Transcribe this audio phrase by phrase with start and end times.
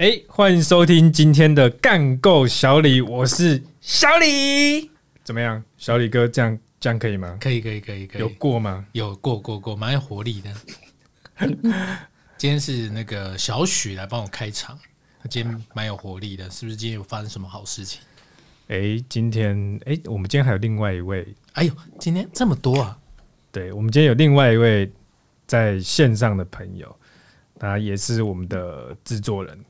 [0.00, 4.90] 哎，欢迎收听今天的干够小李，我是小李。
[5.22, 7.36] 怎么样，小李哥，这样这样可以吗？
[7.38, 8.20] 可以，可以，可以，可以。
[8.22, 8.86] 有过吗？
[8.92, 10.50] 有过过过，蛮有活力的。
[12.38, 14.74] 今天是那个小许来帮我开场，
[15.22, 16.76] 他今天蛮有活力的，是不是？
[16.78, 18.00] 今天有发生什么好事情？
[18.68, 21.28] 哎，今天哎，我们今天还有另外一位。
[21.52, 22.98] 哎呦，今天这么多啊！
[23.52, 24.90] 对，我们今天有另外一位
[25.46, 26.96] 在线上的朋友，
[27.58, 29.62] 他也是我们的制作人。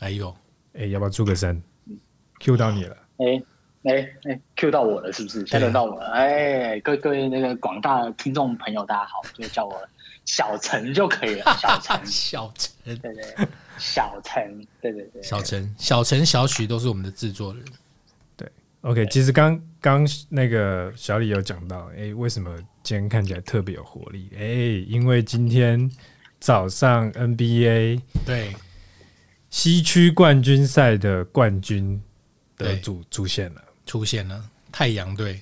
[0.00, 0.34] 哎呦，
[0.74, 1.62] 哎，要不要出个声
[2.40, 2.96] ？Q 到你了。
[3.18, 3.42] 哎
[3.84, 5.38] 哎哎，Q 到我了，是不是？
[5.46, 6.06] 现在轮到我了。
[6.10, 9.80] 哎，各各位那个广大的听众朋友，大家好，就叫我
[10.24, 11.44] 小陈就可以了。
[11.56, 13.24] 小陈，小陈，对对，
[13.78, 17.64] 小陈，对对对，小陈，小陈，小许都是我们的制作人。
[18.36, 18.50] 对
[18.82, 24.28] ，OK，其实刚刚那个小李有讲到，哎，为什么今天看起来特别有活力？
[24.36, 24.44] 哎，
[24.88, 25.90] 因为今天
[26.38, 28.52] 早上 NBA 对。
[29.56, 31.98] 西区冠军赛的冠军
[32.58, 35.40] 的主出现了，出现了太阳队，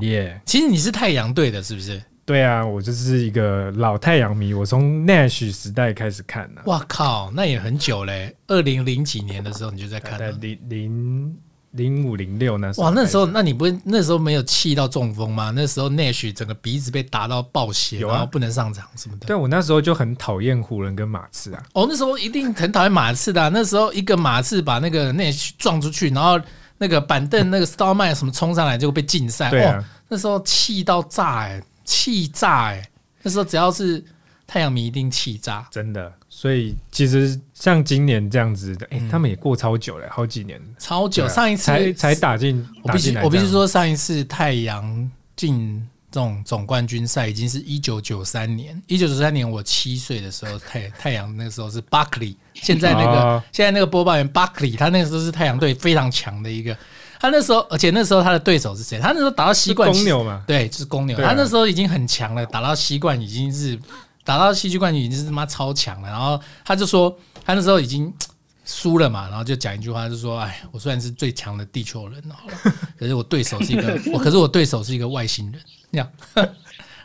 [0.00, 0.40] 耶！
[0.44, 2.02] 其实你是太阳队的，是不是？
[2.26, 6.62] 对啊，我就是一个老太阳迷，我从 Nash 时代开始看的。
[6.66, 11.36] 哇靠，那也很久嘞，二零零几年的时候你就在看了，零零。
[11.74, 15.52] 零五零六那时候，哇，那时候那你不会那时候没有气到中风吗？
[15.54, 19.26] 那时候 Nash 整个鼻子被打到爆血，然后不能上场什么的。
[19.26, 21.62] 对，我那时候就很讨厌湖人跟马刺啊。
[21.72, 23.50] 哦，那时候一定很讨厌马刺的。
[23.50, 26.40] 那时候一个马刺把那个 Nash 撞出去，然后
[26.78, 29.50] 那个板凳那个 Stoudemire 什么冲上来就被禁赛。
[29.50, 32.88] 对啊，那时候气到炸哎，气炸哎！
[33.22, 34.04] 那时候只要是
[34.46, 36.12] 太阳迷一定气炸，真的。
[36.36, 41.28] 所以其实像今年这样子的，哎、欸，他们也过超久了，好几年，超久。
[41.28, 48.82] 上一次才才打进，我必须我必须说，上一次太阳进这种总冠军赛已经是一九九三年。
[48.88, 56.76] 一九九三年我七岁的时候，太 太阳那个时候是 Barkley，现在那个、哦、现在那个播报员 Barkley，他那个时候是太阳队非常强的一个。
[57.20, 58.98] 他那时候，而且那时候他的对手是谁？
[58.98, 61.16] 他那时候打到西冠，公牛嘛，对，就是公牛。
[61.18, 63.78] 啊、他那时候已经很强了，打到西冠已经是。
[64.24, 68.12] 打到戏剧冠军已经是他妈超强了，然后他就说他那时候已经
[68.64, 75.60] 输了嘛，然后就讲一句话，就说：“哎，我虽然是最强的地球人好了， 可是我对手是一个我，可是我对手是一个外星人，
[75.92, 76.10] 这样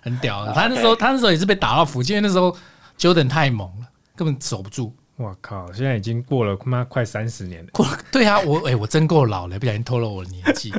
[0.01, 0.53] 很屌的。
[0.53, 2.55] 他那时候他那时候也是被打到服，因为那时候
[2.97, 4.95] Jordan 太猛了，根本守不住。
[5.17, 7.69] 我靠，现在已经过了他妈快三十年了。
[7.73, 10.73] 过了，对啊，我哎、欸，我真够老了，不小心透露我的年纪。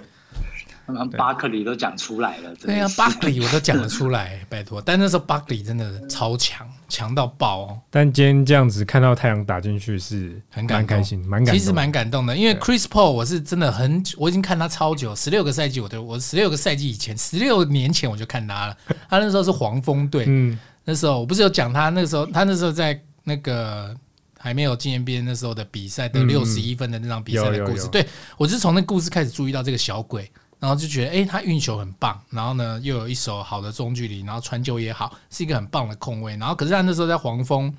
[1.16, 4.80] 巴克里都讲出来了，对啊，巴克里我都讲得出来，拜托。
[4.84, 7.80] 但那时候巴克里真的超强，强到爆哦。
[7.90, 11.54] 但今天这样子看到太阳打进去是很蛮开心，蛮感。
[11.54, 18.76] 其实蛮感动的，因为 Chris Paul 我是真的很，我已经看他超久，十六个赛季，我都我十六个赛季以前，十六年前我就看他了。
[19.08, 23.94] 他那时候是黄蜂队，嗯，那时候我不是有讲他那时候，他那时候在那个
[24.38, 27.86] 还没有进 NBA 那时候的比赛得六十一分的那场比赛的故事。
[27.88, 28.06] 对，
[28.36, 30.30] 我是从那故事开始注意到这个小鬼。
[30.60, 36.36] 然后就觉得，哎、欸，他运球很棒，然后呢，又有一手好的中距离，然后传球也好，是一个很棒的控卫。
[36.36, 37.74] 然后，可是他那时候在黄蜂，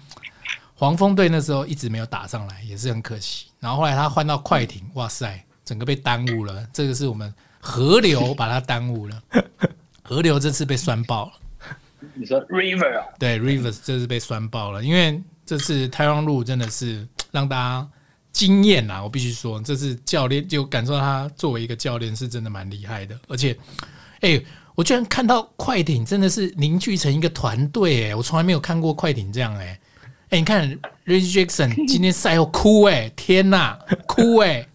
[0.73, 3.45] 黄蜂队那时候一直没有打上来，也是很可惜。
[3.59, 6.67] 然后后来他换到快艇，哇塞，整个被耽误了。
[6.73, 9.21] 这个是我们河流把他耽误了，
[10.01, 11.33] 河流这次被酸爆了。
[12.15, 13.05] 你说 River 啊？
[13.19, 17.87] 对，Rivers 这次被酸爆了，因为这次 Tyronn Lue 真的是让大家。
[18.31, 19.03] 惊艳呐！
[19.03, 23.51] 我必须说，这是教练就感受到他作为一个教练是真的蛮厉害的，而且，
[24.21, 29.79] 哎、欸，我居然看到快艇真的是凝聚成一个团队，哎，我从来没有看过快艇这样，哎，
[30.29, 30.69] 哎，你看
[31.05, 33.77] Reggie Jackson 今天赛后哭，哎，天呐，
[34.07, 34.65] 哭，哎，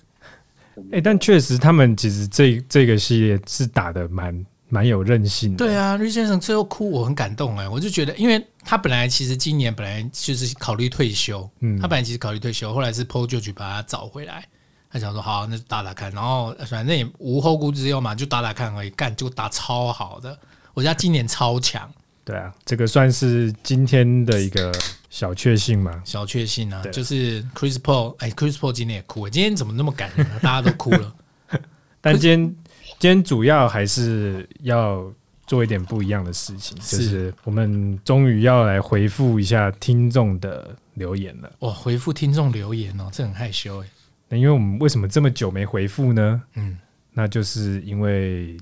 [0.92, 4.44] 哎，但确实他们其实这这个系列是打的蛮。
[4.68, 14.44] 蛮有韧性的，对啊，Reggie Jackson 最后哭，我很感动哎，我就觉得，因为他本来其实今年本来就是考虑退休，嗯，他本来其实考虑退休，后来是 Paul George 把他找回来，
[14.90, 20.36] 他想说好，那就打打看，然后反正也无后顾之忧嘛，就打打看而已，干就打超好的，
[20.74, 21.88] 我觉得他今年超强，
[22.24, 24.72] 对啊，这个算是今天的一个
[25.10, 30.40] 小确幸嘛，小确幸啊，就是 Chris Paul，哎，Chris Paul 今天也哭了，今天怎么那么感人呢？
[30.42, 31.14] 大家都哭了，
[32.02, 32.56] 但今天。
[32.98, 35.12] 今天主要还是要
[35.46, 41.52] 做一点不一样的事情，就是我们终于要来回复一下听众的留言了。
[41.60, 43.86] 哇，回复听众留言哦，这很害羞哎。
[44.28, 46.42] 那因为我们为什么这么久没回复呢？
[46.54, 46.76] 嗯，
[47.12, 48.56] 那就是因为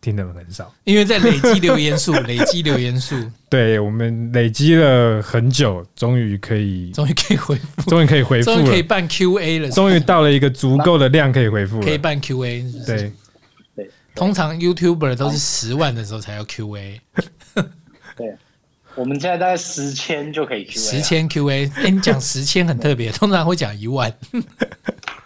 [0.00, 3.14] 听的人很少，因为在累积留言数， 累积留言数。
[3.50, 12.84] 对，我们累积了很久，终于可以，终于可以回复，终于可以回复了，终于可以办 Q&A 了，终于到了一个足够的量可以回复，可以办不是？
[12.86, 13.12] 对。
[14.16, 16.98] 通常 YouTuber 都是十万的时候才要 QA，
[18.16, 18.34] 对，
[18.96, 24.10] 我们现在大概十千就可以 Q A，十千 Q A，哎，你讲 十千很特别，通常会讲一万。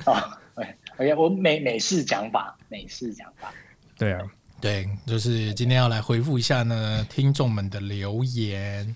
[0.05, 0.37] 啊，
[0.99, 3.53] 对，我美美式讲法，美式讲法。
[3.97, 4.21] 对啊，
[4.61, 8.95] 对，就是今天要来回复一下呢听众们的留言。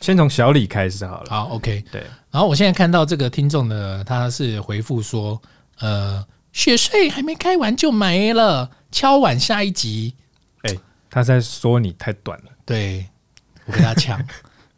[0.00, 1.30] 先从小李开始好了。
[1.30, 2.02] 好，OK，对。
[2.30, 5.40] 然后我现在看到这个听众呢，他是回复说，
[5.78, 10.14] 呃，雪隧还没开完就没了，敲碗下一集。
[10.62, 12.50] 哎、欸，他在说你太短了。
[12.64, 13.06] 对，
[13.66, 14.22] 我跟他抢。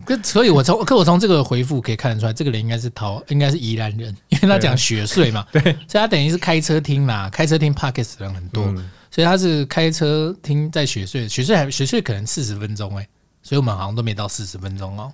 [0.05, 5.47] 可所以，我从可我从这个回复可以看得出来，这个人应该是桃，应该是宜兰人， 因为他讲雪隧嘛。
[5.53, 13.09] 对，所以他等于是开车听嘛，开车听的人很多，嗯、所以他是开车听在雪隧，雪隧还雪隧可能四十分钟哎、欸。
[13.45, 15.13] 所以我们好像都没到四十分钟哦。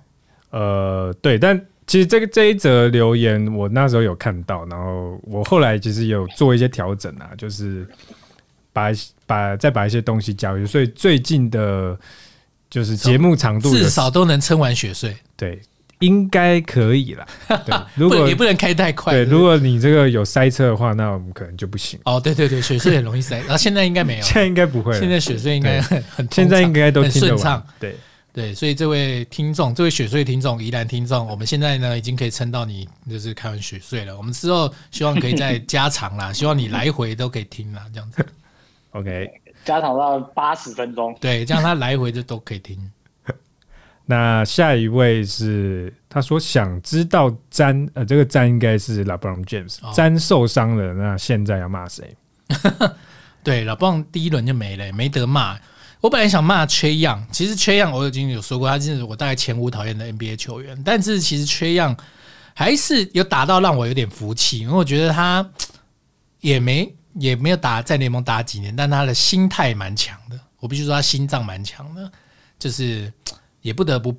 [0.51, 7.87] 呃，对，但其实这个这一则留言我那时候有看到，然后我后来其实有做一些调整啊，就是
[8.71, 8.89] 把
[9.25, 11.97] 把再把一些东西加回去，所以最近的，
[12.69, 15.13] 就是节目长度至少都能撑完雪隧。
[15.35, 15.59] 对，
[15.99, 17.27] 应该可以了。
[17.65, 19.13] 对，如果也不能开太快。
[19.13, 21.99] 对，如果你这个有塞车的话，那我们可能就不行。
[22.05, 24.97] 哦，对对对，雪隧很容易塞，然 后现在应该没有，现在应该不会。
[24.99, 27.65] 现在雪隧应该很很，现在应该都很顺畅。
[27.79, 27.95] 对。
[28.31, 34.15] 对，所以这位听众，这位雪隧听众，宜兰听众，我们现在呢已经可以撑到你就是开完雪隧了。
[34.15, 38.23] 我们之后希望可以再加长啦，希望你来回都可以听啦，这样子。
[38.91, 39.29] OK，
[39.63, 41.15] 加长到八十分钟。
[41.21, 42.77] 对，这样他来回就都可以听。
[44.05, 52.17] 那下一位是他说想知道詹呃，这个詹应该是 LeBron James，詹受伤了，那现在要骂谁？
[53.43, 55.57] 对，LeBron 第一轮就没了，没得骂。
[56.01, 60.81] 我本来想骂 Trae Young，其实 Trae Young 我已经有说过，他是我大概前五讨厌的 NBA 球员。
[60.83, 61.97] 但是其实 Trae Young
[62.55, 65.47] 还是有打到让我有点服气，因为我觉得他
[66.39, 70.39] 也没也没有打在联盟打几年，但他的心态蛮强的。
[70.59, 72.11] 我必须说他心脏蛮强的，
[72.57, 73.11] 就是
[73.61, 74.15] 也不得不。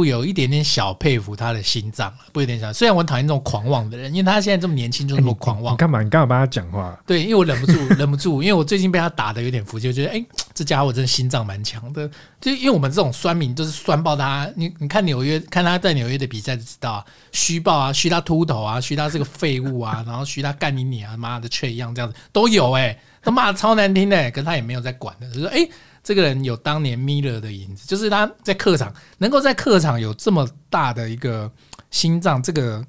[0.00, 2.72] 不有一点点小佩服他的心脏，不有点小。
[2.72, 5.72] 虽然我讨厌这种狂妄的人，因为他现在这么年轻就那么狂妄。
[5.72, 6.00] 欸、你干嘛？
[6.02, 6.98] 你干嘛帮他讲话？
[7.06, 8.42] 对，因为我忍不住， 忍不住。
[8.42, 12.10] 因为我最近被他打的有点服气，我觉得哎、欸，这家伙真的心脏蛮强的。
[12.40, 14.50] 就因为我们这种酸民就是酸爆他。
[14.56, 25.68] 你你看纽约，看他在纽约的比赛就知道，虚爆啊，虚他秃头啊，虚他是个废物啊，然后虚他干你你啊，妈的缺一样这样子都有哎、欸，都骂的超难听的、欸，可是他也没有在管的，就说哎。
[26.02, 31.50] 欸这个人有当年 Miller 的影子，就是他在客场能够在客场有这么大的一个
[31.90, 32.84] 心脏，这个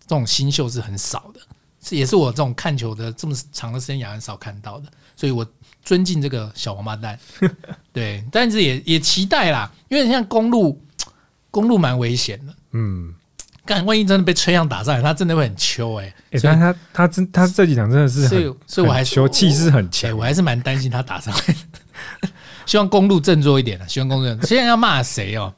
[0.00, 1.40] 这种新秀是很少的，
[1.82, 5.46] 是也是我这种看球的这么长的生涯很少看到的，所以我
[5.84, 7.18] 尊敬这个小王八蛋。
[7.92, 10.82] 对，但是也也期待啦，因为像公路
[11.50, 13.14] 公路蛮危险的，嗯，
[13.66, 21.56] 干万一真的被吹样打上来，他真的会很秋哎、欸，所以他他真他这几场真的是，所以所以我还说气势很强，我还是蛮担心他打上来。
[22.66, 23.88] 希望公路振作一点了。
[23.88, 25.52] 希望公路，现在要骂谁哦？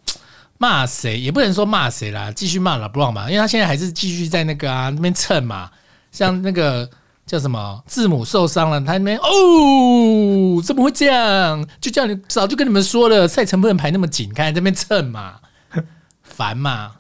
[0.59, 5.71] 骂谁也不能说骂谁啦，继续骂 LeBron 嘛，因为他现在还是继续在那个啊那边蹭嘛。
[6.11, 6.89] 像那个
[7.27, 11.63] 叫什么字母受伤了，他那边哦，怎么会这样？
[11.79, 15.35] 就叫你早就跟你们说了，赛程不能排那么紧，看这边蹭嘛，
[16.23, 16.93] 烦嘛。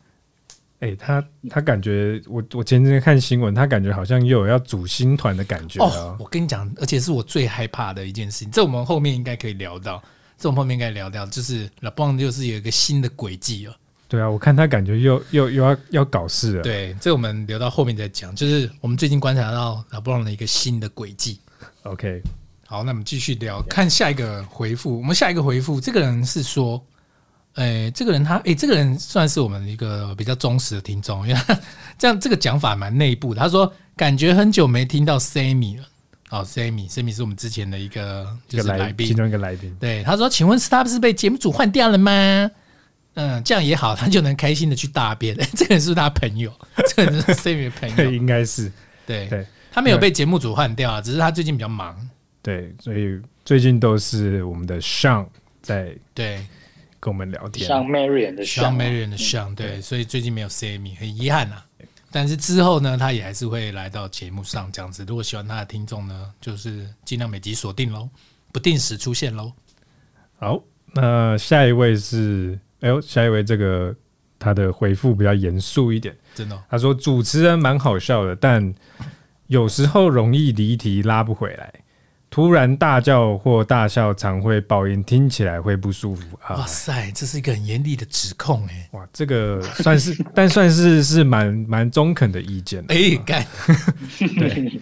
[0.86, 6.16] 哎、欸，他他感觉我我前几天看新闻，他感觉好像又有要组新团的感觉哦。
[6.20, 10.00] 我跟你讲，而且是我最害怕的一件事情，这我们后面应该可以聊到，
[10.38, 13.76] 这我们后面应该聊到，就是 LeBron 就是有一个新的轨迹了。
[14.06, 16.62] 对啊，我看他感觉又又又要要搞事了。
[16.62, 18.32] 对，这我们留到后面再讲。
[18.36, 21.40] 就是我们最近观察到 LeBron 的一个新的轨迹。
[21.82, 22.22] OK，
[22.64, 24.96] 好，那我们继续聊，看下一个回复。
[24.96, 26.80] 我们下一个回复，这个人是说。
[27.56, 31.58] 哎、欸，这个人他哎、欸，这个人算是我们一个比较忠实的听众，因为他
[31.98, 33.40] 这样这个讲法蛮内部的。
[33.40, 35.84] 他说感觉很久没听到 Sammy 了。
[36.30, 39.74] 哦，Sammy，Sammy 是我们之前的一个就是来宾，其中一个来宾。
[39.78, 42.50] 对，他说，请问是他不是被节目组换掉了吗？
[43.14, 45.34] 嗯，这样也好，他就能开心的去大便。
[45.36, 46.52] 欸、 这个人是不是他朋友？
[46.88, 48.70] 这个人是 Sammy 的朋友，应该是。
[49.06, 51.96] 对对，他没有被节目组换掉啊，只是他最近比较忙。
[52.42, 55.24] 对，所以最近都是我们的 Sean
[55.62, 56.44] 在对。
[57.00, 61.64] 跟我们聊天，像 Marion 的像 Marion 的像，对，所以最近没有 Sammy，很遗憾啊。
[62.10, 65.04] 但是之后呢，他也还是会来到节目上这样子。
[65.06, 68.08] 如果喜欢他的听众呢，就是尽量每集锁定喽，
[68.52, 69.52] 不定时出现喽。
[70.38, 70.62] 好，
[70.94, 73.94] 那下一位是，哎呦，下一位这个
[74.38, 76.62] 他的回复比较严肃一点，真的。
[76.70, 78.74] 他说主持人蛮好笑的，但
[79.48, 81.72] 有时候容易离题拉不回来。
[82.36, 86.56] 突然大叫或大笑常会爆音，听起来会不舒服啊！
[86.56, 88.86] 哇塞，这是一个很严厉的指控哎！
[88.92, 92.84] 哇，这个算是， 但算是是蛮蛮中肯的意见。
[92.88, 93.42] 哎，干，
[94.38, 94.80] 对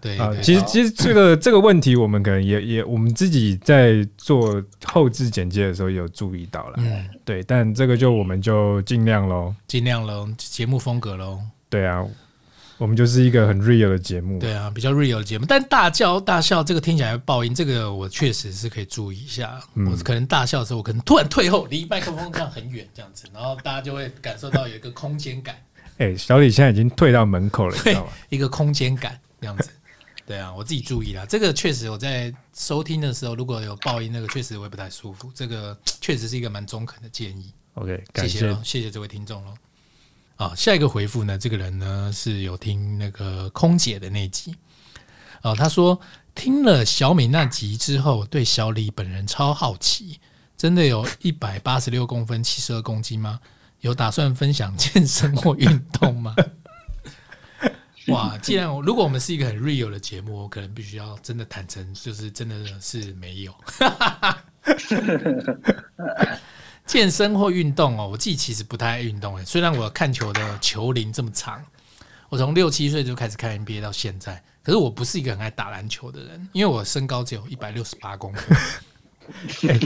[0.00, 6.76] 对啊，其实其实这个这个问题，我们可能也也我们自己在做后置剪接的时候有注意到了。
[6.78, 11.40] 嗯，对，但这个就我们就尽量喽，尽量喽，节目风格喽。
[11.68, 12.02] 对啊。
[12.78, 15.46] 我们就是一个很 real 的节目，对啊，比较 real 的节目。
[15.46, 19.60] 但大叫大笑这个听起来会爆音，这个我确实是可以注意一下。
[19.74, 25.56] 嗯、我可能大笑的时候，我可能突然退后，离麦克风这样很远，这样子，然后大家就会感受到有一个空间感。
[25.98, 28.12] 哎、欸，小李现在已经退到门口了，你知道吗？
[28.28, 29.70] 一个空间感这样子。
[30.26, 35.30] 对啊，我自己注意了，这个确实我在收听的时候，如果有爆音，那个确实会不太舒服。
[35.34, 37.52] 这个确实是一个蛮中肯的建议。
[37.74, 39.54] OK，谢谢喽，谢谢这位听众喽。
[40.36, 41.38] 啊，下一个回复呢？
[41.38, 44.54] 这个人呢是有听那个空姐的那集
[45.42, 45.98] 哦，他说
[46.34, 50.20] 听了小美那集之后，对小李本人超好奇，
[50.56, 53.40] 真的有一百八十六公分、七十二公斤吗？
[53.80, 56.34] 有打算分享健身或运动吗？
[58.08, 63.54] 哇，既然如果我们是一个很 real 的节目，我可能必须要真的坦诚，就是真的是没有。
[66.86, 69.44] 健身或运动哦，我自己其实不太爱运动诶。
[69.44, 71.62] 虽然我看球的球龄这么长，
[72.28, 78.56] 我从六七岁就开始看 NBA 到现在，可是我不是一个很爱打篮球的人，因为我身高只有一百六十八公分，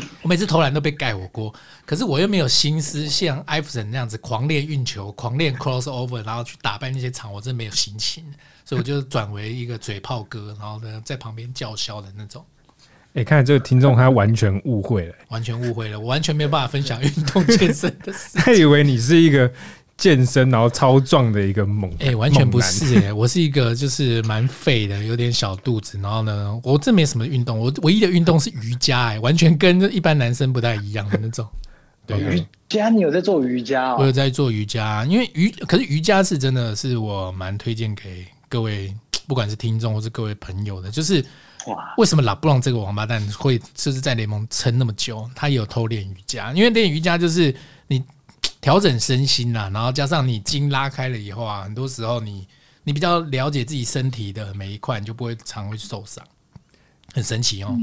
[0.20, 1.52] 我每次投篮都被盖火锅。
[1.86, 8.22] 可是我又没有心思像艾弗森那样子狂练运球、狂练 crossover，然后去打败那些场，我真的没有心情，
[8.64, 12.44] 所以我就转为一个嘴炮哥，然后呢在旁边叫嚣的那种。
[13.12, 18.38] 哎、欸，看来这个听众他完全误会了，完全误会了，我完全没有办法分享运动健身的事。
[18.38, 19.50] 他以为你是一个
[19.96, 31.44] 健身然后超壮的一个猛，哎、欸，完全不是哎、欸，我是一个就是蛮废的，有点小肚子，然后呢，我这没什么运动，我唯一的运动是瑜伽、欸，哎，完全跟一般男生不太一样的那种。
[32.06, 33.96] 对，瑜伽你有在做瑜伽、哦？
[33.98, 38.94] 我有在做瑜伽，因为瑜可是瑜伽是真的是我蛮推荐给各位，
[39.26, 41.24] 不管是听众或是各位朋友的，就是。
[41.96, 45.28] 为什么拉布朗这个王八蛋会就是在联盟撑那么久？
[45.34, 47.54] 他也有偷练瑜伽，因为练瑜伽就是
[47.88, 48.02] 你
[48.60, 52.46] 调整身心啦，然后加上你筋拉开了以后啊，很多时候你
[52.84, 56.24] 你比较了解自己身体的每一块，你就不会常会受伤，
[57.14, 57.76] 很神奇哦。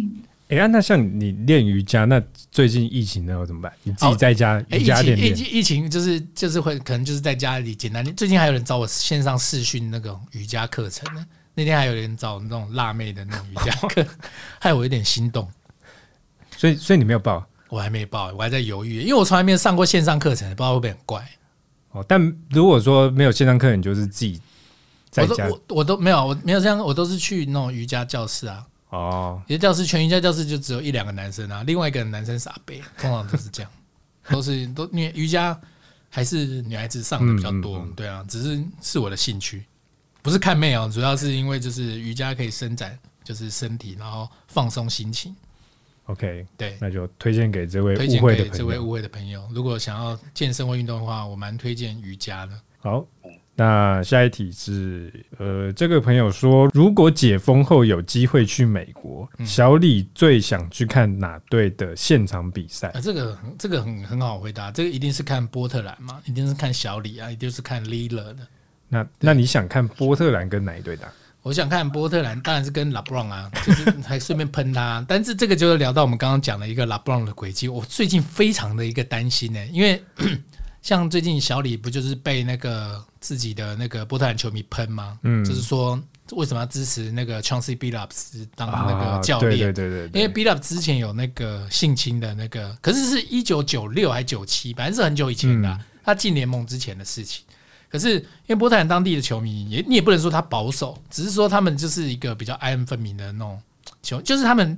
[0.50, 3.74] 哎、欸、呀、啊，那像你练瑜伽，那最近疫情呢，怎么办？
[3.84, 5.32] 你自己在家瑜伽练练？
[5.32, 8.04] 疫情疫情就是就是会可能就是在家里简单。
[8.16, 11.26] 最近还有人找我线上视讯那个瑜伽课程呢。
[11.58, 14.06] 那天还有人找那种辣妹的那种瑜伽课，
[14.60, 15.52] 害我有点心动。
[16.56, 17.44] 所以，所以你没有报？
[17.70, 21.28] 我还没报，我还在犹豫，因为我从来没有上过线上课程，不知道会不会很怪。
[21.94, 24.40] 哦，但如果说没有线上课程，就是自己
[25.10, 28.64] 在家，我我都没有，我没有这样，我都是去那种瑜伽教室啊。
[28.90, 33.72] 哦，瑜伽教室全瑜伽教室就只有一两个男生啊，另外一个男生是阿伯，通常都是这样，
[34.30, 35.60] 都是都因为瑜伽
[36.08, 39.66] 还是女孩子上的比较多，嗯嗯嗯对啊，只是是我的兴趣。
[40.28, 45.34] 不是看妹哦，主要是因为就是瑜伽可以伸展，就是身体，然后放松心情。
[46.08, 48.58] OK，对，那就推荐给这位误会的朋友。
[48.58, 52.52] 这位误会的朋友，如果想要健身或运动的话，我蛮推荐瑜伽的。
[52.80, 53.08] 好，
[53.56, 62.90] 那下一题是，呃，这个朋友说，如果解封后有机会去美国，嗯、小李最想去看哪队的现场比赛？
[62.90, 68.46] 啊，这个这个很很好回答，这个一定是看波特兰嘛，一定是看小李啊，一定是看 Lillard 的。
[68.89, 71.08] 那那你想看波特兰跟哪一队打？
[71.44, 75.06] 我想看波特兰，当然是跟拉布朗啊， 就是还顺便喷他。
[75.08, 77.70] 但是这个就是聊到我们刚刚讲的一个拉布朗的轨迹。
[77.70, 80.03] 我最近非常的一个担心呢、欸，因为
[80.82, 85.17] 像最近小李不就是被那个自己的那个波特兰球迷喷吗？
[85.24, 86.01] 嗯，就是说
[86.32, 89.58] 为什么要支持那个 Chauncey Billups 当那个教练？
[89.58, 97.46] 对对对对，因为 Billups 之前有那个性侵的那个，可是是一九九六还九七，反正是很久以前的、啊，他进联盟之前的事情。
[97.89, 103.60] 可是，因为波特兰当地的球迷也，你也不能说他保守，只是说他们就是一个比较爱恨分明的那种
[104.03, 104.77] 球，就是他们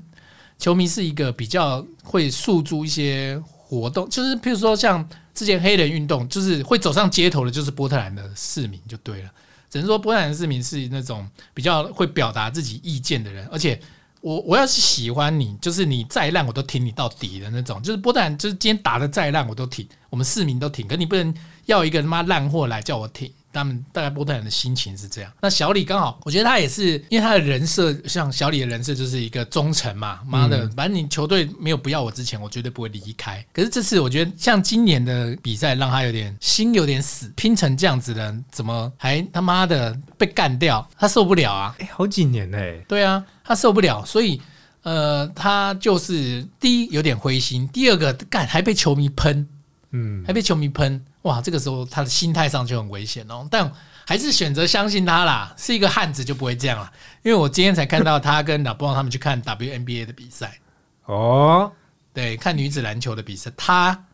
[0.57, 9.29] 球迷是一个比较会诉诸一些活动，就是譬如说像之前黑人运动，就是会走上街头的，就是波特兰的市民就对了。
[9.69, 13.79] 只能说波特兰市民是那种比较会表达自己意见的人，而且
[14.21, 21.33] 我我要是喜欢你，就是你再烂我都挺你到底的那种，就是波特兰就是今天打的再烂我都挺，我们市民都挺，可你不能。
[21.65, 25.31] 要一个他妈烂货来叫我挺，他们大概波特兰的心情是这样。
[25.41, 33.43] 那小李刚好，我觉得他也是，因为他的人设像小李的人设就是一个忠诚嘛，妈的，反正你球队没有不要我之前，我绝对不会离开。
[33.51, 40.87] 可是这次我觉得像今年的比赛，让他有点心有点死，拼成这样子的，怎么还他妈的被干掉？
[40.97, 41.75] 他受不了啊！
[41.79, 44.41] 哎，好几年嘞，对啊，他受不了，所以
[44.83, 49.47] 呃，他就是第一有点灰心，第二个干还被球迷喷，
[49.91, 51.03] 嗯，还被球迷喷。
[51.23, 53.69] 哇，这个时候他的心态上就很危险哦，但
[54.05, 56.89] 还是选择相信他啦，是一个汉子就不会这样了。
[57.23, 60.57] 因为我今天才看到他跟 LeBron 他们去看 WNBA 的比赛
[61.05, 61.71] 哦，
[62.13, 64.05] 对，看女子篮球的比赛，他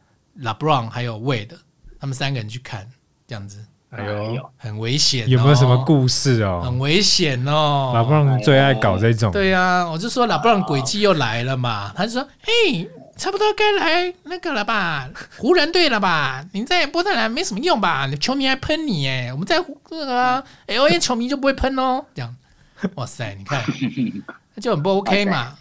[0.41, 1.55] LeBron 还有 Wade
[1.99, 2.89] 他们三个人去看，
[3.27, 5.29] 这样子，哎呦，很危险哦。
[5.29, 6.61] 有没有什么故事哦？
[6.65, 7.93] 很危险哦。
[7.95, 12.89] LeBron 最爱搞这种，对啊，我就说 LeBron 诡计又来了嘛，他就说，嘿。
[13.17, 16.45] 差不多该来那个了吧，湖人队了吧？
[16.51, 18.05] 你在波特兰没什么用吧？
[18.07, 22.05] 你球迷还喷你哎，我们在那个 LA 球迷就不会喷哦。
[22.13, 22.35] 这样，
[22.95, 23.63] 哇塞，你看，
[24.55, 25.55] 那就很不 OK 嘛。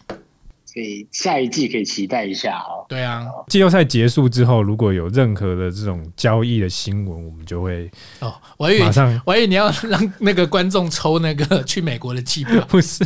[0.67, 2.85] 所以下一季可以期待一下哦。
[2.89, 8.35] 对啊，季后赛结束之后，如果有任何的这种交易的新闻，我们就会哦。
[8.57, 13.05] 我以为马上，我以为你要让那个观众抽那个去美国的机票， 不是。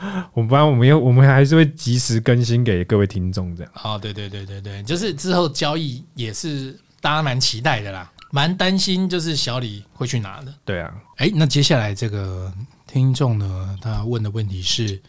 [0.32, 3.72] 我们不然我们又我们还是会及时更新给各位听众这样。
[3.82, 10.54] 哦，对对对对对，就是之后交易也是大家蛮期待的啦，蛮担心就是小李会去哪的。
[10.64, 12.52] 对啊，哎，那接下来这个
[12.86, 15.00] 听众呢，他问的问题是：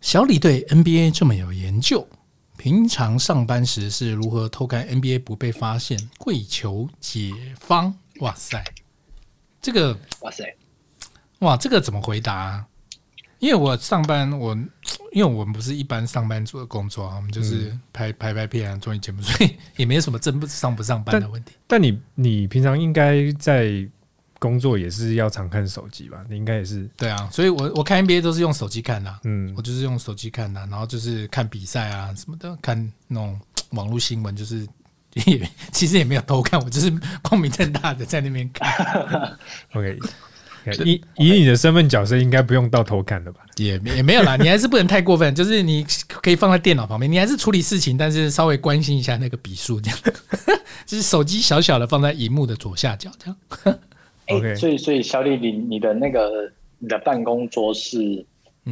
[0.00, 2.06] 小李对 NBA 这么有研究，
[2.56, 5.98] 平常上班时是如何偷看 NBA 不被发现？
[6.18, 7.94] 跪求解方。
[8.20, 8.62] 哇塞，
[9.60, 10.44] 这个哇塞，
[11.40, 12.66] 哇，这个怎么回答啊？
[13.42, 14.54] 因为我上班，我
[15.10, 21.50] 因为我们不是一般上班族的工作啊，我们就是拍拍拍片啊，综艺节目，所以也没有什么真不上不上班的问题。
[21.66, 23.84] 但，但你你平常应该在
[24.38, 26.22] 工作也是要常看手机吧？
[26.30, 26.88] 你应该也是。
[26.96, 34.64] 对啊，所以我我看 NBA 都是用手机看的啊，嗯，我就是用手机看的啊，然后就是看比赛啊什么的，看那种网络新闻，就是
[35.26, 36.88] 也其实也没有偷看，我就是
[37.22, 39.36] 光明正大的在那边看。
[39.74, 39.98] OK。
[40.84, 43.40] 以以你的身份角色，应该不用到头看了吧？
[43.56, 45.32] 也也没有啦，你还是不能太过分。
[45.34, 49.98] 就是你可以放在电脑旁边，你还是处理事情，但是稍微关心一下那个笔数，这样。
[50.86, 53.78] 就是手机小小的放在荧幕的左下角，这样。
[54.28, 58.24] OK，所以所以小李，你你的那个你的办公桌是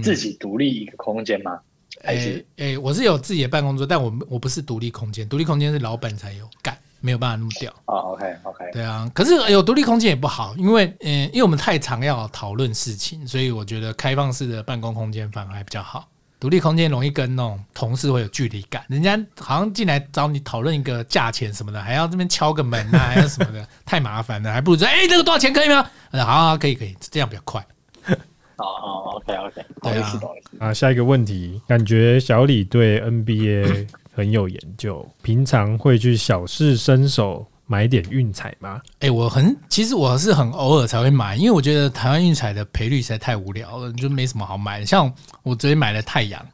[0.02, 1.58] 自己独立一个空间吗？
[2.02, 2.44] 还是？
[2.56, 6.76] 诶、欸欸，我是有自己的办公桌，但我我不是独立空间，独立空间是老板才有干。
[7.00, 16.06] 没有办法那么屌啊！OK OK，对啊，可是有独立空间也不好，因为嗯，因为我们太常要讨论事情，所以我觉得开放式的办公空间反而还比较好。
[16.38, 25.86] 独立空间容易跟那种同事会有距离感，人家好像进来找你讨论一个价钱什么的，还要这边敲个门啊， 还是什么的，太麻烦了，还不如说哎，这个多少钱可以吗？
[26.12, 27.60] 好，好，可以可以，这样比较快。
[28.56, 30.20] 哦哦，OK OK，对啊，
[30.58, 33.86] 啊，下一个问题，感觉小李对 NBA。
[34.12, 38.80] 很有研究，平常会去小试身手买点运彩吗？
[38.94, 44.86] 哎、欸，我很其实我是很偶尔才会买，因为我觉得台湾运彩的赔率实在太无聊了，就没什么好买的。
[44.86, 45.10] 像
[45.42, 46.44] 我昨天买了太阳，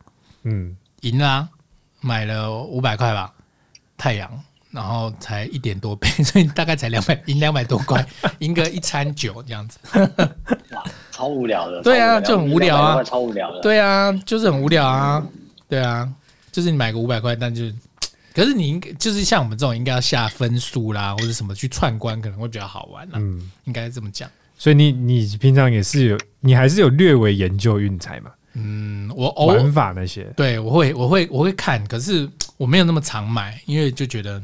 [0.43, 1.49] 嗯，赢啦、啊，
[2.01, 3.33] 买了五百块吧，
[3.97, 4.31] 太阳，
[4.71, 8.07] 然后才一点多倍，所以大概才两百，赢两百多块，
[8.41, 9.79] 赢个一餐酒这样子，
[10.73, 11.83] 哇，超无聊的。
[11.83, 13.61] 对啊，就很无聊啊，超无聊的。
[13.63, 15.27] 对啊，就是很无聊啊，
[15.69, 16.07] 对啊。
[16.57, 17.75] 就是你买个五百块，但就是，
[18.33, 23.19] 可是你应该就是像我们这种应该要下分数啦，或者什么去串关可能会比较好玩啦。
[23.21, 24.27] 嗯，应该这么讲。
[24.57, 28.31] 所以你你平常也是有，你还是有略微研究运彩嘛？
[28.55, 34.43] 嗯，我偶尔玩法那些，对，我会我会我会看，可是我没有那么常买，因为就觉得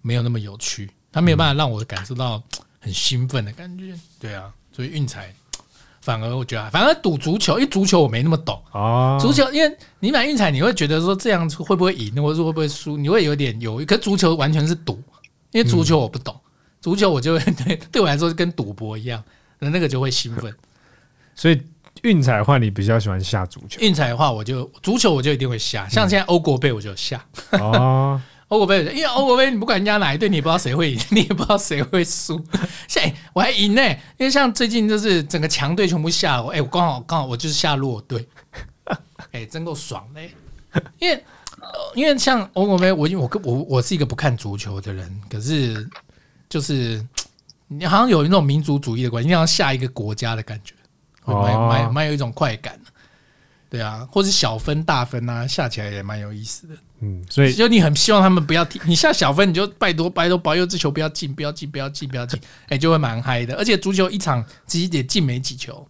[0.00, 2.42] 没有那么有趣，它没有办法让我感受到
[2.80, 3.94] 很兴奋的感觉。
[4.18, 5.30] 对啊，所以运彩。
[6.02, 9.16] 反而我觉得，反而赌足球，因为足球我没那么懂啊。
[9.18, 13.84] 足球，因为你买运彩，你会觉得说这样会不会赢，或者说会不会输，你会有点犹豫。
[13.84, 15.00] 可足球完全是赌，
[15.52, 16.34] 因为足球我不懂，
[16.80, 19.22] 足球我就会对 对我来说跟赌博一样，
[19.60, 20.52] 那那个就会兴奋。
[21.36, 21.62] 所以
[22.02, 23.80] 运彩的话，你比较喜欢下足球？
[23.80, 28.20] 运彩的话，我就足球我就一定会下，像现在欧国杯我就下哦。
[28.52, 32.38] 欧国杯，因为欧国杯你不管人家哪一队，你也不知道谁会赢，你也不知道谁会输。
[32.86, 33.82] 现在我还赢呢，
[34.18, 38.28] 因为像最近就是整个强队全部下我，哎，我刚好刚好我就是下弱队，
[39.32, 40.20] 哎，真够爽的。
[40.98, 41.24] 因为
[41.94, 45.88] 因为像欧国杯，我我我我是一个不看足球的人，可是
[46.46, 47.02] 就是
[47.68, 50.74] 你好像有那种民族主义的关系，你要下一个国家的感觉，
[51.24, 52.78] 蛮蛮蛮有一种快感。
[53.70, 56.74] 对啊，或是小分大分啊，下起来也蛮有意思的。
[57.04, 63.56] 嗯，所以就你很希望他们不要踢，你像小分你就拜托拜托保佑这球不要进，不要进，不要进，不要进，哎，就会蛮嗨的。
[63.56, 65.84] 而且足球一场其实也进没几球。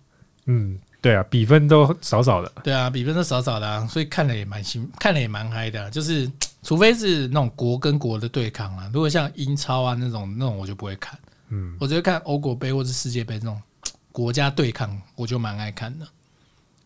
[0.46, 2.50] 嗯，对啊，比分都少少的。
[2.64, 5.90] 对啊，比分都少少的啊，所以看了也蛮新，看了也蛮嗨的。
[5.90, 6.30] 就是
[6.62, 11.18] 除非是那种国跟国的对抗啊，如果像英超啊那种那种我就不会看。
[11.50, 13.60] 嗯，我只会看欧国杯或者世界杯这种
[14.12, 16.06] 国家对抗，我就蛮爱看的。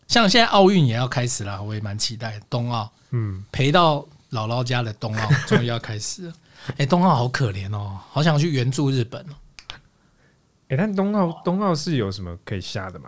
[0.09, 2.91] 像现在奥运也要开始了，我也蛮期待冬奥。
[3.13, 4.05] 嗯，陪到。
[4.31, 6.33] 姥姥家的冬奥 终于要开始了，
[6.71, 9.35] 哎、欸，冬奥好可怜哦，好想去援助日本哦。
[10.69, 13.07] 哎、欸，但冬奥冬奥是有什么可以下的吗？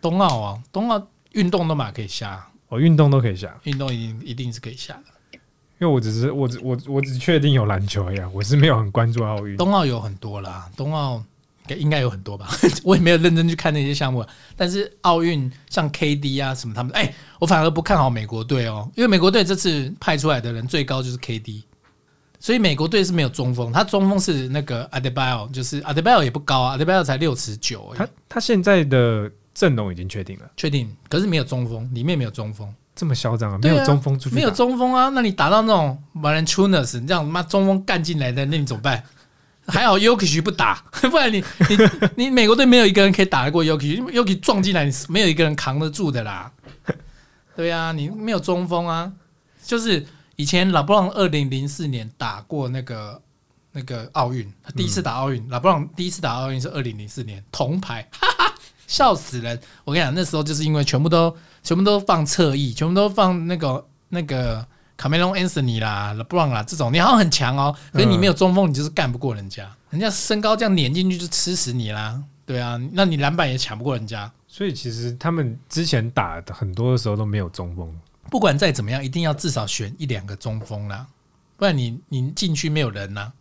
[0.00, 5.38] 冬奥啊，冬奥运动都嘛可以下，哦，运动都可以下，运动一定一定是可以下的。
[5.80, 9.56] 因为我只是我只我我只确定有篮球呀，我是没有很关注奥运。
[9.56, 11.22] 冬奥有很多啦，冬奥。
[11.76, 12.48] 应该有很多吧，
[12.84, 14.24] 我也没有认真去看那些项目。
[14.56, 21.62] 但是奥运像 KD 啊什么他们，哎、欸，我反而不看好美国队哦，因为美国队这次派出来的人最高就是 KD，
[22.38, 27.94] 所以美国队是没有中锋，他中锋是那个 Adebayo，就是 Adebayo 也不高啊，Adebayo 才六尺九。
[27.96, 33.58] 他他现在的阵容已经确定了，确定，可是没有中锋，里面没有中锋，这么嚣张啊？
[33.62, 35.08] 没有中锋出去，没有中锋啊？
[35.10, 39.02] 那你打到那种 Valanciunas 这样，妈中锋干进来的，那你怎么办？
[39.70, 40.74] 还好 Jokic 不打，
[41.10, 41.76] 不然你你
[42.16, 46.50] 你美国队没有一个人可以打得过 Jokic，Jokic 撞进来，你没有一个人扛得住的啦。
[47.56, 49.12] 对啊，你没有中锋啊。
[49.64, 50.04] 就是
[50.36, 53.22] 以前拉布朗二零零四年打过那个
[53.72, 58.54] 那个奥运，他第一次打奥运，拉布朗第一次打奥运是二零零四年铜牌，哈哈，
[58.86, 59.60] 笑死人！
[59.84, 64.66] 我跟你讲，那时候就是因为全部都全部都放侧翼，全部都放那个那个。
[65.00, 69.66] 卡梅隆·安东尼啦、勒布朗啦，这种你好像很强哦，可是你没有中锋，你就是干不过人家。
[69.88, 74.30] 人家身高这样碾进去就吃死你啦，对啊，那你篮板也抢不过人家。
[74.46, 77.90] 所以其实他们之前打的很多的时候都没有中锋。
[78.30, 81.06] 不管再怎么样，一定要至少选一两个中锋啦，
[81.56, 83.32] 不然你你进去没有人呐。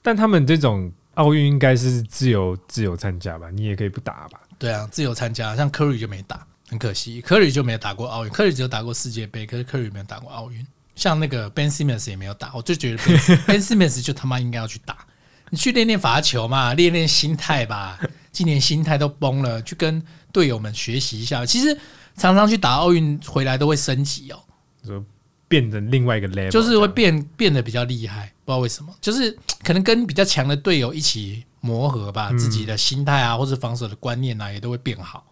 [0.00, 3.50] 但他们这种奥运应该是自由自由参加吧？
[3.50, 4.40] 你也可以不打吧？
[4.60, 10.64] 对啊，自由参加，像科瑞就没打，很可惜，科瑞就没有打过奥运，科瑞只有打过世界杯，可是科瑞没有打过奥运。
[10.94, 12.98] 像那个 Ben Simmons 也没有打，我就觉得
[13.46, 15.06] Ben Simmons 就他妈应该要去打。
[15.50, 18.00] 你去练练罚球嘛，练练心态吧。
[18.32, 20.02] 今年心态都崩了，去跟
[20.32, 21.46] 队友们学习一下。
[21.46, 21.78] 其实
[22.16, 24.42] 常常去打奥运回来都会升级哦，
[24.82, 25.04] 就
[25.46, 28.32] 变成另外一个 level，就是会变变得比较厉害。
[28.44, 35.24] 不知道为什么，就是可能跟比较强的队友一起磨合吧，自己的心态啊，或者防守的观念啊，也都会变好。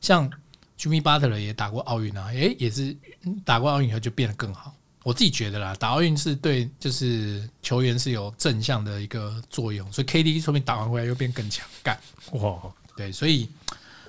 [0.00, 0.28] 像
[0.76, 2.96] Jimmy Butler 也打过奥运啊，诶，也是
[3.44, 4.74] 打过奥运以后就变得更好。
[5.04, 11.98] 我自己觉得啦，打奥运是对，就是球员是有正向的一个作用，所以 KD 说不定打完回来又变更强干
[12.32, 12.60] 哇，
[12.96, 13.48] 对，所以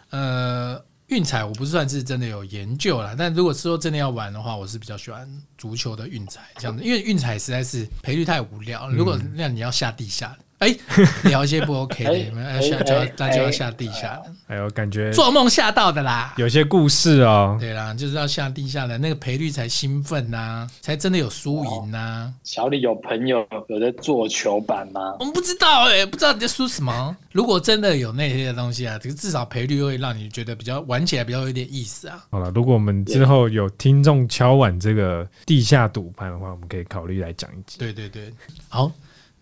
[0.10, 5.27] 呃，运彩我不算是真的有研究啦，但如果是说真的要玩的话，我是比较喜欢
[5.58, 10.38] 足球的运彩这样子，因为运彩实在是赔率太无聊，如果那你要下地下。
[10.63, 10.76] 哎，
[11.30, 14.23] 聊一些不 OK 的，你们要下就要那就要下地下了。
[14.47, 17.58] 哎呦，感觉做梦吓到的啦，有些故事哦。
[17.60, 22.34] 对啦，就是要下地下的，那个赔率才兴奋呐，才真的有输赢呐。
[22.43, 25.15] 小李有朋友有在做球板吗？
[25.19, 27.15] 我们不知道哎，不知道你在输什么。
[27.32, 32.23] 如果真的有那些东西啊，这个至少赔率会让你觉得比较玩起来比较有点意思啊。
[32.30, 37.78] 好了，如果我们之后有听众敲碗这个地下赌盘的话，我们可以考虑来讲一集。
[37.80, 38.32] 对对对，
[38.69, 38.91] 好。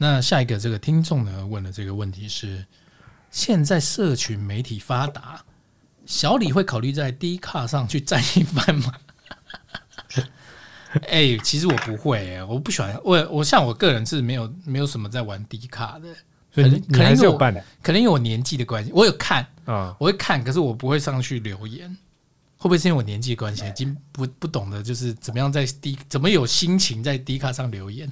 [0.02, 2.66] 那下一个这个听众呢，问的这个问题是：
[3.30, 5.44] 现在社群媒体发达，
[6.08, 8.92] 小李会考虑在 D 卡上去站一番吗？
[11.06, 16.08] 哎、欸，其实我不会、欸，我不喜欢我我像我个人是没有没有什么在玩 D 卡的，
[16.56, 21.88] 可能可能有办的，可能因为我年纪的关系，我有看啊，我会看，可是我不会上去留言，
[22.58, 28.10] 会不会是因为我年纪的关系，已经不不懂得就是怎么样在 D 怎么有心情在 D 卡上留言？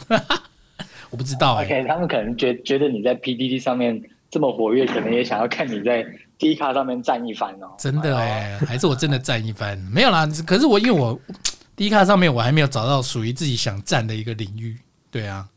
[1.09, 1.65] 我不知道、欸。
[1.65, 6.05] OK，他们可能觉觉得你在 PDD 上面这么活跃，可能也想要看你在
[6.37, 7.75] D 卡上面站一番哦。
[7.77, 9.77] 真的哎、欸，还是我真的站一番？
[9.91, 11.19] 没有啦， 可是我因为我
[11.75, 14.77] D 卡上面我还没有找到属于自己想站的一个领域。
[15.09, 15.47] 对啊，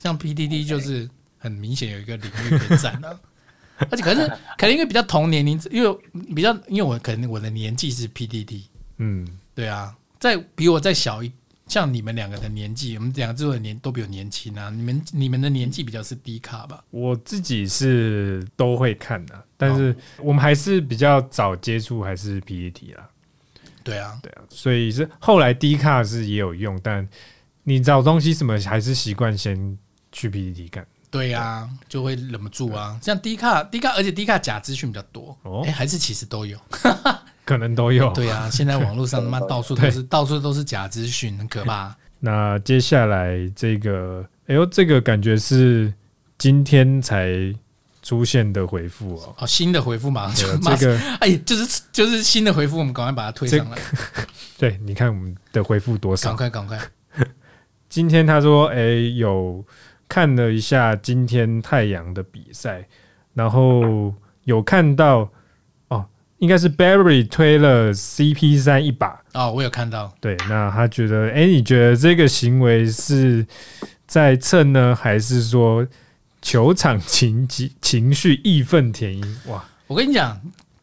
[0.00, 1.08] 像 PDD 就是
[1.38, 3.18] 很明显有一个领域可以站的，
[3.90, 5.98] 而且可是可能因为比较同年龄，因为
[6.34, 8.62] 比较因为我可能我的年纪是 PDD，
[8.96, 11.30] 嗯，对啊，在比我再小一。
[11.68, 14.70] 像你们两个的年纪，我们两个之后的年都比较年轻啊。
[14.70, 16.82] 你们你们的年纪比较是低卡吧？
[16.90, 23.08] 我自己是都会看的，但是我们还是比较早接触还是 PPT 啦。
[23.84, 27.06] 对啊，对啊，所以是后来低卡是也有用，但
[27.64, 29.78] 你找东西什么还是习惯先
[30.10, 30.86] 去 PPT 看。
[31.10, 32.98] 对啊，就会忍不住啊。
[33.02, 35.34] 像低卡低卡，而且低卡假资讯比较多。
[35.42, 36.58] 哦，哎，还是其实都有。
[37.48, 38.12] 可能都有。
[38.12, 41.96] 对啊，现在网络上他妈到处都是， 到处都是假资讯，很可怕。
[42.20, 45.90] 那接下来这个，哎呦，这个感觉是
[46.36, 47.32] 今天才
[48.02, 49.34] 出现的回复哦。
[49.38, 53.78] 哦，新的回复嘛，这个，哎，就是就是新的回复，我们赶快把它推上来。
[54.58, 56.28] 对，你看我们的回复多少？
[56.34, 56.78] 赶快赶快！
[57.88, 58.84] 今天他说，哎，
[59.16, 59.64] 有
[60.06, 62.86] 看了一下今天太阳的比赛，
[63.32, 64.12] 然后
[64.44, 65.30] 有看到。
[66.38, 70.14] 应该是 Barry 推了 CP 三一把哦，我有看到。
[70.20, 73.44] 对，那他觉得，哎、欸，你觉得这个行为是
[74.06, 75.84] 在蹭呢，还是说
[76.40, 79.36] 球场情情情绪义愤填膺？
[79.46, 80.40] 哇，我跟你讲，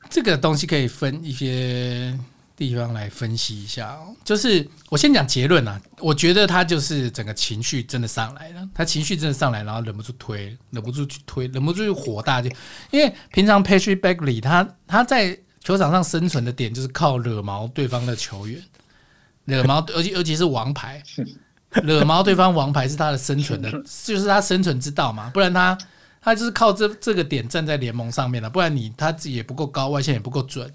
[0.10, 2.14] 这个东西可以分一些
[2.58, 3.92] 地方来分析一下。
[3.92, 12.50] 哦就是我先讲结论啊，我觉得他就是整个情绪真的上来了，他情绪真的上来，然后忍不住推，忍不住去推，忍不住去火大，就
[12.92, 15.40] 因为平常 Patrick Beverley 他他在。
[15.66, 18.62] 球场上生存的点就是靠惹毛对方的球员，
[19.46, 21.02] 惹毛， 而且尤其是王牌，
[21.82, 23.72] 惹毛对方王牌是他的生存的，
[24.04, 25.32] 就是他生存之道嘛。
[25.34, 25.76] 不然他
[26.22, 30.72] 他就是靠这这个点站在联盟上面了，不然你他自己也不够高，外线也不够准，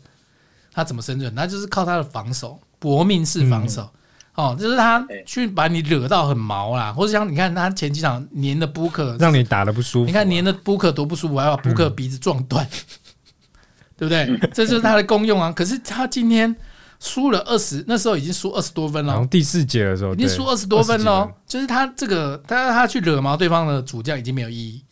[0.72, 1.32] 他怎么生存？
[1.36, 3.88] 他就是靠他的防守，搏命式防守。
[4.34, 10.06] 哦，就是他去把你惹到很毛啦，或者像你看他前几场黏的 Booker，让你打的不舒服。
[10.06, 12.66] 你看黏的 Booker 多不舒服，还要把 Booker 鼻子撞断。
[14.00, 14.48] 对不对？
[14.54, 15.52] 这就是他的功用啊！
[15.52, 16.56] 可是他今天
[16.98, 19.26] 输了二十，那时候已经输二十多分了。
[19.26, 21.30] 第四节的时候，已经输二十多分了。
[21.46, 24.82] 就是他这个，他他去惹毛对方的主将已经没有意义，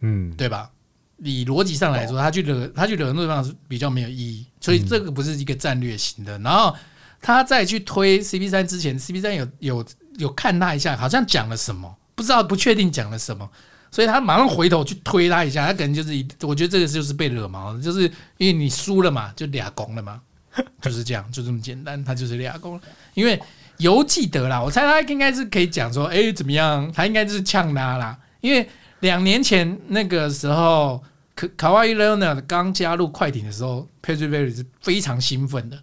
[0.00, 0.70] 嗯，对吧？
[1.18, 6.38] 以逻辑上来说，他去惹他去惹对方是比较没有意义，所以这个不是一个战略型的。
[6.38, 6.74] 然后
[7.20, 9.84] 他再去推 CP 三之前，CP 三有有
[10.16, 13.50] 有看他一下，好像讲了什么，不知道不确定讲了什么。
[13.96, 18.02] 所以他马上回头去推他一下，他可能就是，我觉得这个就是被惹毛了，就是
[18.36, 20.20] 因为你输了嘛，就俩攻了嘛，
[20.82, 22.78] 就是这样，就这么简单，他就是俩攻。
[23.14, 23.40] 因为
[23.78, 26.92] 犹记得啦，我猜他应该是可以讲说，哎，怎么样？
[26.92, 28.68] 他应该就是呛他啦，因为
[29.00, 31.02] 两年前那个时候，
[31.34, 35.82] 卡卡哇伊·莱纳刚加入快艇的时候，Patrick Berry 是非常兴奋的。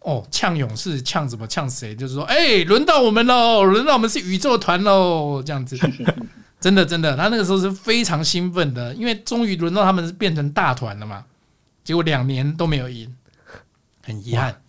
[0.00, 1.46] 哦，呛勇士，呛什么？
[1.46, 1.94] 呛谁？
[1.94, 5.78] 就是说，哎，轮到我们喽，轮到我们是宇宙团喽，这样子。
[6.62, 11.24] 真的，真的，他那个时候是非常兴奋的，因为终于轮到他们是变成大团了嘛。
[11.82, 13.12] 结果两年都没有赢，
[14.04, 14.62] 很遗憾。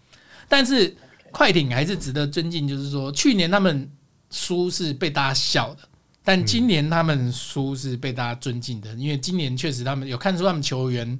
[0.49, 0.97] 但是
[1.31, 3.87] 快艇还是值得尊敬，就是说去年他们
[4.31, 5.87] 输是被大家笑的，
[6.23, 11.19] 但今年他们输是被大家尊敬的，因为今年确实他们有看出他们球员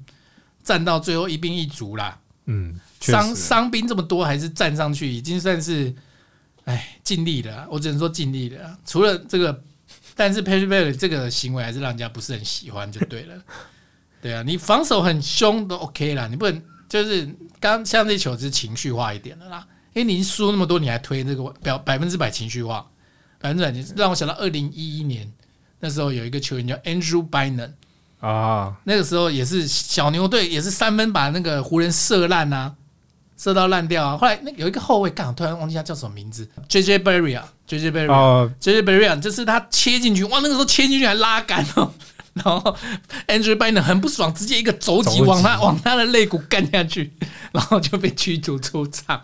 [0.64, 2.18] 站到最后一兵一卒啦。
[2.46, 5.94] 嗯，伤伤兵这么多还是站上去，已经算是
[6.64, 7.68] 哎尽力了。
[7.70, 8.76] 我只能说尽力了。
[8.84, 9.62] 除了这个。
[10.14, 13.34] 但是 Patrick Beverley 这个行为还是让人家不是很喜欢，就对了。
[14.22, 17.28] 对啊，你防守很凶都 OK 啦，你不能就是
[17.60, 19.66] 刚像这球是情绪化一点的啦。
[19.92, 22.86] 因为你输那么多，你还推这个表百分之百情绪化，
[23.38, 25.30] 百分之百让我想到二零一一年
[25.80, 27.72] 那时候有一个球员叫 Andrew Bynum
[28.20, 32.74] 啊，那个时候也是小牛队也是三分把那个湖人射烂啊。
[33.36, 34.16] 射到烂掉啊！
[34.16, 41.92] 后来那有一个后卫，刚好突然忘记他叫什么名字，J J Barry 啊，J J Barea 啊，J J Barea 啊，就是他切进去，哇，那个时候切进去还拉杆哦，
[42.34, 42.76] 然后
[43.26, 47.12] Andrew Bynum 很不爽，直接一个肘击往他往他的肋骨干下去，
[47.52, 49.22] 然后就被驱逐出场。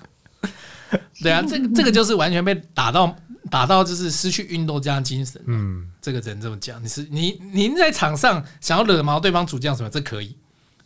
[1.22, 3.16] 对啊，这个这个就是完全被打到
[3.50, 5.40] 打到就是失去运动家精神。
[5.46, 6.82] 嗯，这个只能这么讲。
[6.82, 10.36] 你是你您在场上想要惹毛对方主将什么，这可以。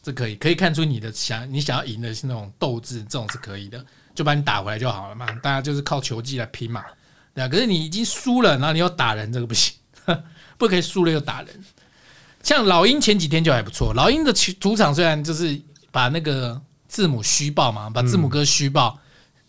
[0.03, 3.83] 这可以可以看出你的想你想要赢的是那种斗志，这种是可以的，
[4.15, 5.25] 就把你打回来就好了嘛。
[5.43, 6.85] 大家就是靠球技来拼嘛，
[7.35, 7.49] 对啊。
[7.49, 9.75] 可是你已经输了，然后你又打人，这个不行，
[10.57, 11.49] 不可以输了又打人。
[12.43, 18.99] 像老鹰前几天就还不错，老鹰的主场虽然就是把那个字母虚报嘛，把字母哥虚报，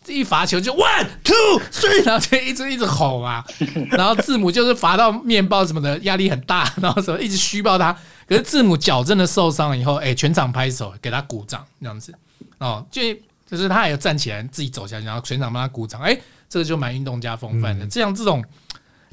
[0.02, 1.34] 这一罚球就 one two
[1.70, 3.44] three，然后就一直一直吼嘛，
[3.92, 7.94] 然后字母就是罚到面包什么的压力很大，然后什么一直虚报他。
[8.26, 12.14] 可是字母矫正的受伤了以后，哎，全场拍手给他鼓掌，这样子
[12.58, 13.02] 哦，就
[13.46, 17.84] 就是他还要站起来自己走下去，然后全场帮他鼓掌，哎，这个就蛮运动家风范的。
[17.84, 18.44] 嗯、这样这种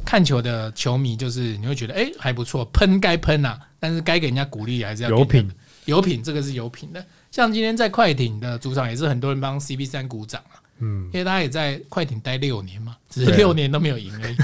[0.06, 5.52] 看球的球迷，就是你会觉得哎还不错，喷该喷呐，但是该给人家鼓励还是要有品，
[5.86, 7.06] 有品，这个是有品的。
[7.32, 14.38] 像今天在快艇的主场也是很多人帮 CP 三鼓掌啊，嗯，因为他也在快艇待六年嘛，只是六年都没有赢而已。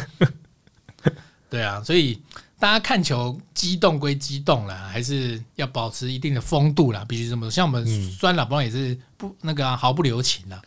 [1.49, 2.21] 对啊，所以。
[2.62, 7.49] 大家看球激动归激动啦，还是要保持一定的风度啦，必须这么说。
[7.49, 10.62] 像我们酸老帮也是不那个、啊、毫不留情的，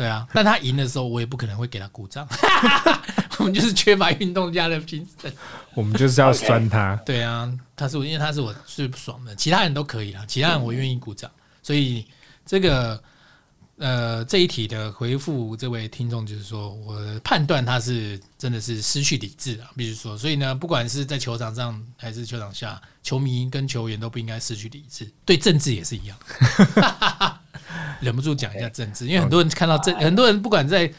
[0.00, 0.26] 对啊。
[0.32, 2.26] 但他赢的时候，我也不可能会给他鼓掌。
[3.38, 5.30] 我们就是缺乏运动家的精神，
[5.74, 6.96] 我们就是要酸他。
[7.04, 11.30] 对啊，他是我，因为他是我最不爽的，其他人都可以啦，其他人我愿意鼓掌。
[11.62, 12.06] 所以
[12.46, 13.02] 这个
[13.76, 20.16] 呃，这一题的回复，这位听众就是说，我判断他是真的是失去理智啊，必须说。
[20.16, 25.10] 所以呢，不管是在球场上还是球场下，球迷跟球员都不应该失去理智。
[25.24, 26.18] 对政治也是一样，
[28.00, 30.90] 忍不住讲一下政治，因为很多人看到政，很多人不管在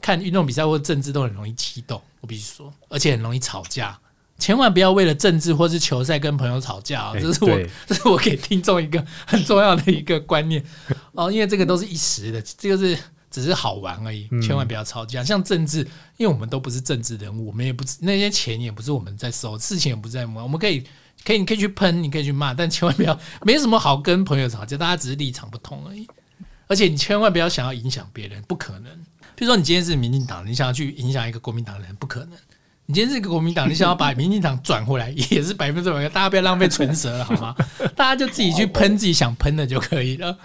[0.00, 2.00] 看运动比赛或政治，都很容易激动。
[2.20, 3.98] 我必须说，而且很容易吵架。
[4.38, 10.64] 千万不要为了政治或是球赛跟朋友吵架啊，这是我 这是我给听众一个很重要的一个观念
[11.12, 12.98] 哦，因为这个都是一时的，这个是
[13.30, 15.22] 只是好玩而已，千万不要吵架。
[15.22, 15.80] 像政治，
[16.16, 20.82] 因为我们都不是政治人物，我们也不那些钱也不是我们在收，事情也不在我们，我们可以
[21.24, 26.06] 可以你可以去喷，你可以去骂，但千万不要没什么好跟朋友吵架，大家只是立场不同而已。
[26.66, 28.92] 而且你千万不要想要影响别人，不可能。
[29.34, 32.30] 比如说你今天是民进党，你想要去影响一个国民党的人，不可能。
[32.86, 36.08] 你今天是一个国民党，你想要把民进党转回来， 也是百分之百。
[36.08, 37.54] 大家不要浪费唇舌了，好吗？
[37.94, 40.36] 大家就自己去喷自己想喷的就可以了。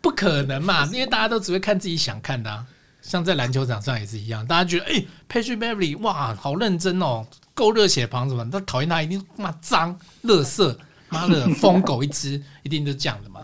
[0.00, 2.64] 不可能嘛，因为大家都只会看自己想看的啊。
[3.02, 8.50] 像在篮球场上也是一样，大家觉得哎，Patrick Beverley 哇，好认真哦，够热血旁什么？
[8.50, 10.76] 他讨厌他一定骂脏、垃圾、
[11.10, 13.40] 妈的疯狗一只， 一定都这样的嘛，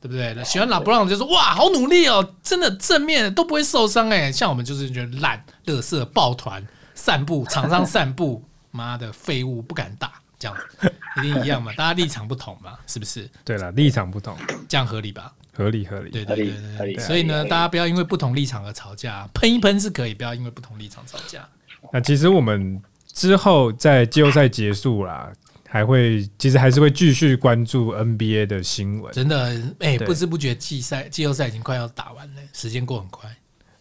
[0.00, 0.44] 对不对？
[0.44, 4.30] 喜欢拉布朗就说哇，好努力哦，真的正面都不会受伤哎。
[4.30, 6.64] 像我们就是觉得烂、垃圾、抱团。
[6.96, 11.72] 散步，场上散步， 妈的废物不敢打，这样子一定一样嘛？
[11.72, 12.78] 大家立场不同嘛？
[12.86, 13.28] 是不是？
[13.44, 14.36] 对了，立场不同，
[14.68, 15.32] 这样合理吧？
[15.54, 16.98] 合理，合理，对对对。
[16.98, 21.48] 所以呢，大家不要因为不同立场而吵架， 喷一喷是可以，不要因为不同立场吵架。
[21.92, 25.32] 那其实我们之后在季后赛结束啦，
[25.68, 29.12] 还会其实还是会继续关注 NBA 的新闻。
[29.12, 33.30] 真的，哎、欸，不知不觉季赛季后赛已经快要打完了，时间过很快。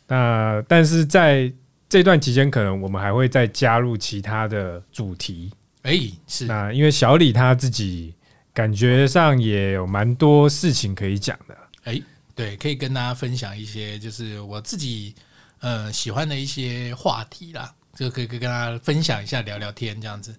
[0.07, 1.51] 那但是在
[1.88, 5.51] 这段期间，可能我们还会再加入其他的主题。
[5.83, 8.13] 哎、欸，是那因为小李他自己
[8.53, 11.57] 感觉上也有蛮多事情可以讲的。
[11.84, 12.04] 哎、欸，
[12.36, 15.13] 对，可以跟大家分享一些，就是我自己
[15.60, 20.36] 呃喜欢的一些话题啦，就可以跟大家分享一下，聊聊天这样子。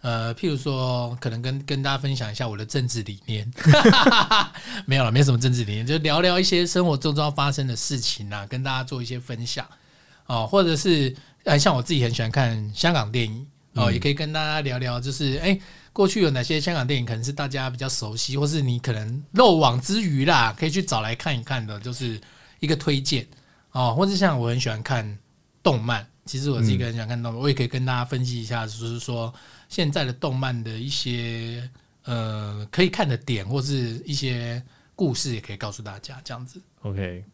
[0.00, 3.50] 呃，譬如说，可能跟跟大家分享一下我的政治理念。
[4.84, 9.66] 没有了，没什么政治理念，就聊聊一些生活周遭发生的事情啊，跟大家做一些分享。
[10.26, 11.14] 哦，或者是
[11.58, 15.58] 像我自己很喜欢看香港电影哦，也可以跟大家聊聊，就是哎，
[15.94, 22.20] 过去有哪些香港电影可能是大家比较熟悉，或是你可能漏网之鱼啦，可以去找来看一看的，就是
[22.58, 23.24] 一个推荐
[23.70, 23.94] 哦。
[23.96, 25.18] 或者像我很喜欢看
[25.62, 29.32] 动漫，其实我是一个很喜欢看动漫，我也可以跟大家分析一下，就是说
[29.68, 31.70] 现在的动漫的一些
[32.06, 34.60] 呃可以看的点，或是一些
[34.96, 36.60] 故事，也可以告诉大家这样子。
[36.82, 37.24] OK。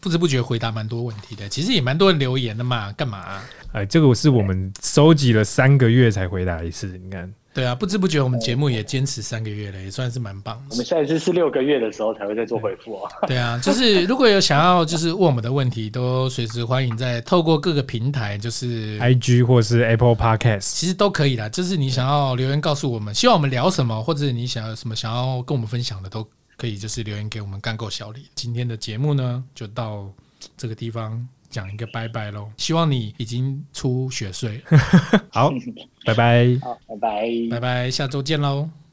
[0.00, 3.44] 不知不觉回答蛮多问题的，其实也蛮多人留言的嘛，干嘛、啊？
[3.72, 7.32] 哎，这个是我们收集了三个月才回答一次，你看。
[7.54, 10.60] 对啊，不知不觉我们节目也坚持三个月了，也算是蛮棒。
[10.70, 13.08] 我们下一次是六个月的时候才会再做回复哦。
[13.28, 21.48] 对啊，就是如果有想要就是问我们的问题，都随时欢迎在透过各个平台，就是 IG 或是 Apple Podcast，其实都可以啦。
[21.48, 26.28] 就是你想要留言告诉我们，希望我们聊什么，或者你想要什么想要跟我们分享的都。
[26.56, 28.28] 可以就是留言给我们干够小李。
[28.36, 30.08] 今天的节目呢，就到
[30.56, 32.50] 这个地方讲一个拜拜喽。
[32.56, 34.60] 希望你已经出血税。
[35.30, 35.52] 好，
[36.04, 36.58] 拜拜。
[36.60, 38.83] 好，拜拜，拜拜，下周见喽。